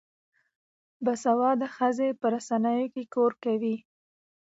[1.05, 3.75] باسواده ښځې په رسنیو کې کار کوي.